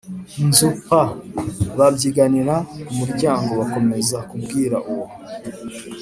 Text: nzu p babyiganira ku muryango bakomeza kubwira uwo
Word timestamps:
nzu 0.47 0.67
p 0.87 0.89
babyiganira 1.77 2.55
ku 2.85 2.93
muryango 2.99 3.49
bakomeza 3.59 4.17
kubwira 4.29 4.77
uwo 4.91 5.07